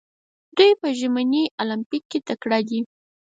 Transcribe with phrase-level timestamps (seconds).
[0.57, 2.79] دوی په ژمني المپیک کې تکړه دي.